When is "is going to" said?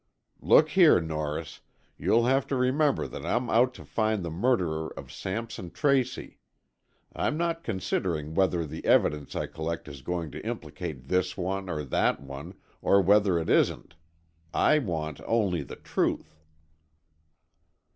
9.87-10.43